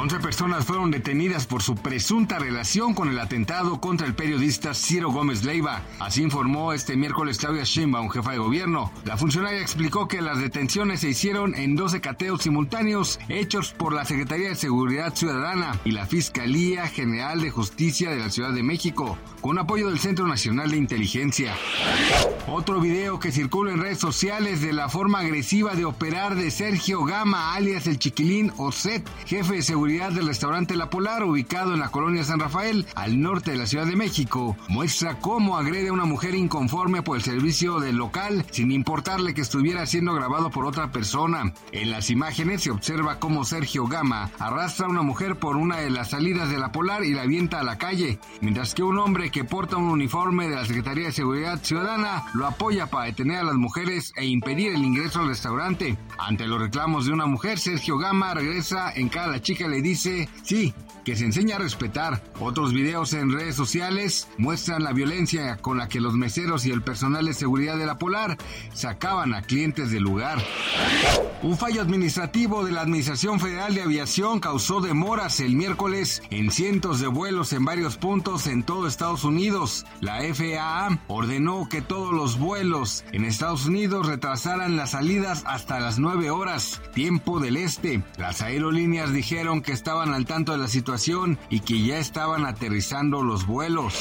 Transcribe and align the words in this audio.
11 0.00 0.18
personas 0.20 0.64
fueron 0.64 0.90
detenidas 0.90 1.46
por 1.46 1.62
su 1.62 1.74
presunta 1.74 2.38
relación 2.38 2.94
con 2.94 3.10
el 3.10 3.18
atentado 3.18 3.82
contra 3.82 4.06
el 4.06 4.14
periodista 4.14 4.72
Ciro 4.72 5.12
Gómez 5.12 5.44
Leiva. 5.44 5.82
Así 5.98 6.22
informó 6.22 6.72
este 6.72 6.96
miércoles 6.96 7.36
Claudia 7.36 7.64
Sheinbaum, 7.64 8.08
jefa 8.08 8.32
de 8.32 8.38
gobierno. 8.38 8.90
La 9.04 9.18
funcionaria 9.18 9.60
explicó 9.60 10.08
que 10.08 10.22
las 10.22 10.38
detenciones 10.38 11.00
se 11.00 11.10
hicieron 11.10 11.54
en 11.54 11.76
12 11.76 12.00
cateos 12.00 12.40
simultáneos 12.40 13.20
hechos 13.28 13.74
por 13.74 13.92
la 13.92 14.06
Secretaría 14.06 14.48
de 14.48 14.54
Seguridad 14.54 15.14
Ciudadana 15.14 15.78
y 15.84 15.90
la 15.90 16.06
Fiscalía 16.06 16.88
General 16.88 17.38
de 17.38 17.50
Justicia 17.50 18.08
de 18.08 18.20
la 18.20 18.30
Ciudad 18.30 18.54
de 18.54 18.62
México, 18.62 19.18
con 19.42 19.58
apoyo 19.58 19.90
del 19.90 19.98
Centro 19.98 20.26
Nacional 20.26 20.70
de 20.70 20.78
Inteligencia. 20.78 21.54
Otro 22.48 22.80
video 22.80 23.20
que 23.20 23.32
circula 23.32 23.72
en 23.72 23.82
redes 23.82 23.98
sociales 23.98 24.62
de 24.62 24.72
la 24.72 24.88
forma 24.88 25.18
agresiva 25.18 25.74
de 25.74 25.84
operar 25.84 26.36
de 26.36 26.50
Sergio 26.50 27.04
Gama, 27.04 27.52
alias 27.54 27.86
el 27.86 27.98
Chiquilín 27.98 28.50
Oset, 28.56 29.06
jefe 29.26 29.56
de 29.56 29.62
seguridad 29.62 29.89
del 29.90 30.28
restaurante 30.28 30.76
La 30.76 30.88
Polar, 30.88 31.24
ubicado 31.24 31.74
en 31.74 31.80
la 31.80 31.88
colonia 31.88 32.22
San 32.22 32.38
Rafael, 32.38 32.86
al 32.94 33.20
norte 33.20 33.50
de 33.50 33.56
la 33.56 33.66
Ciudad 33.66 33.86
de 33.86 33.96
México, 33.96 34.56
muestra 34.68 35.18
cómo 35.18 35.56
agrede 35.58 35.88
a 35.88 35.92
una 35.92 36.04
mujer 36.04 36.36
inconforme 36.36 37.02
por 37.02 37.16
el 37.16 37.24
servicio 37.24 37.80
del 37.80 37.96
local, 37.96 38.46
sin 38.52 38.70
importarle 38.70 39.34
que 39.34 39.40
estuviera 39.40 39.84
siendo 39.86 40.14
grabado 40.14 40.50
por 40.50 40.64
otra 40.64 40.92
persona. 40.92 41.52
En 41.72 41.90
las 41.90 42.08
imágenes 42.08 42.62
se 42.62 42.70
observa 42.70 43.18
cómo 43.18 43.44
Sergio 43.44 43.88
Gama 43.88 44.30
arrastra 44.38 44.86
a 44.86 44.90
una 44.90 45.02
mujer 45.02 45.36
por 45.36 45.56
una 45.56 45.78
de 45.78 45.90
las 45.90 46.10
salidas 46.10 46.50
de 46.50 46.58
La 46.58 46.70
Polar 46.70 47.02
y 47.02 47.12
la 47.12 47.22
avienta 47.22 47.58
a 47.58 47.64
la 47.64 47.76
calle, 47.76 48.20
mientras 48.40 48.74
que 48.74 48.84
un 48.84 48.96
hombre 48.96 49.30
que 49.30 49.42
porta 49.42 49.76
un 49.76 49.88
uniforme 49.88 50.48
de 50.48 50.54
la 50.54 50.66
Secretaría 50.66 51.06
de 51.06 51.12
Seguridad 51.12 51.64
Ciudadana 51.64 52.26
lo 52.34 52.46
apoya 52.46 52.86
para 52.86 53.06
detener 53.06 53.38
a 53.38 53.44
las 53.44 53.56
mujeres 53.56 54.12
e 54.14 54.24
impedir 54.24 54.72
el 54.72 54.84
ingreso 54.84 55.18
al 55.18 55.28
restaurante. 55.28 55.98
Ante 56.16 56.46
los 56.46 56.60
reclamos 56.60 57.06
de 57.06 57.12
una 57.12 57.26
mujer, 57.26 57.58
Sergio 57.58 57.98
Gama 57.98 58.34
regresa 58.34 58.92
en 58.94 59.08
cada 59.08 59.30
la 59.30 59.40
chica 59.40 59.68
le 59.68 59.79
dice, 59.82 60.28
sí, 60.42 60.74
que 61.04 61.16
se 61.16 61.24
enseña 61.24 61.56
a 61.56 61.58
respetar. 61.58 62.22
Otros 62.40 62.72
videos 62.72 63.12
en 63.12 63.32
redes 63.32 63.56
sociales 63.56 64.28
muestran 64.38 64.84
la 64.84 64.92
violencia 64.92 65.56
con 65.56 65.78
la 65.78 65.88
que 65.88 66.00
los 66.00 66.14
meseros 66.14 66.66
y 66.66 66.70
el 66.70 66.82
personal 66.82 67.26
de 67.26 67.34
seguridad 67.34 67.76
de 67.76 67.86
la 67.86 67.98
Polar 67.98 68.36
sacaban 68.72 69.34
a 69.34 69.42
clientes 69.42 69.90
del 69.90 70.02
lugar. 70.02 70.38
Un 71.42 71.56
fallo 71.56 71.80
administrativo 71.80 72.64
de 72.64 72.72
la 72.72 72.82
Administración 72.82 73.40
Federal 73.40 73.74
de 73.74 73.82
Aviación 73.82 74.40
causó 74.40 74.80
demoras 74.80 75.40
el 75.40 75.56
miércoles 75.56 76.22
en 76.30 76.50
cientos 76.50 77.00
de 77.00 77.06
vuelos 77.06 77.52
en 77.52 77.64
varios 77.64 77.96
puntos 77.96 78.46
en 78.46 78.62
todo 78.62 78.86
Estados 78.86 79.24
Unidos. 79.24 79.86
La 80.00 80.20
FAA 80.34 80.98
ordenó 81.08 81.68
que 81.68 81.80
todos 81.80 82.12
los 82.12 82.38
vuelos 82.38 83.04
en 83.12 83.24
Estados 83.24 83.66
Unidos 83.66 84.06
retrasaran 84.06 84.76
las 84.76 84.90
salidas 84.90 85.44
hasta 85.46 85.80
las 85.80 85.98
9 85.98 86.30
horas, 86.30 86.82
tiempo 86.94 87.40
del 87.40 87.56
este. 87.56 88.02
Las 88.18 88.42
aerolíneas 88.42 89.12
dijeron 89.12 89.62
estaban 89.72 90.14
al 90.14 90.26
tanto 90.26 90.52
de 90.52 90.58
la 90.58 90.68
situación 90.68 91.38
y 91.48 91.60
que 91.60 91.82
ya 91.82 91.98
estaban 91.98 92.44
aterrizando 92.44 93.22
los 93.22 93.46
vuelos. 93.46 93.94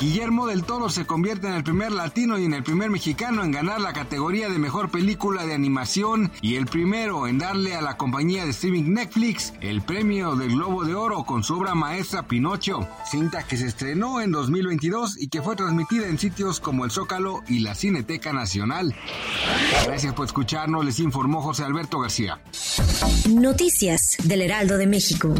Guillermo 0.00 0.46
del 0.46 0.64
Toro 0.64 0.88
se 0.88 1.06
convierte 1.06 1.46
en 1.46 1.54
el 1.54 1.62
primer 1.62 1.92
latino 1.92 2.38
y 2.38 2.44
en 2.44 2.52
el 2.52 2.64
primer 2.64 2.90
mexicano 2.90 3.44
en 3.44 3.52
ganar 3.52 3.80
la 3.80 3.92
categoría 3.92 4.48
de 4.48 4.58
mejor 4.58 4.90
película 4.90 5.46
de 5.46 5.54
animación 5.54 6.32
y 6.42 6.56
el 6.56 6.66
primero 6.66 7.28
en 7.28 7.38
darle 7.38 7.74
a 7.76 7.80
la 7.80 7.96
compañía 7.96 8.44
de 8.44 8.50
streaming 8.50 8.92
Netflix 8.92 9.54
el 9.60 9.82
premio 9.82 10.34
del 10.34 10.52
Globo 10.52 10.84
de 10.84 10.94
Oro 10.94 11.24
con 11.24 11.44
su 11.44 11.56
obra 11.56 11.74
maestra 11.74 12.26
Pinocho, 12.26 12.86
cinta 13.10 13.44
que 13.44 13.56
se 13.56 13.66
estrenó 13.66 14.20
en 14.20 14.32
2022 14.32 15.16
y 15.18 15.28
que 15.28 15.42
fue 15.42 15.54
transmitida 15.56 16.08
en 16.08 16.18
sitios 16.18 16.60
como 16.60 16.84
el 16.84 16.90
Zócalo 16.90 17.42
y 17.48 17.60
la 17.60 17.74
Cineteca 17.74 18.32
Nacional. 18.32 18.94
Gracias 19.86 20.12
por 20.12 20.26
escucharnos, 20.26 20.84
les 20.84 20.98
informó 20.98 21.40
José 21.40 21.64
Alberto 21.64 22.00
García. 22.00 22.40
Noticias 23.28 24.16
del 24.24 24.42
Heraldo 24.54 24.78
de 24.78 24.86
México. 24.86 25.34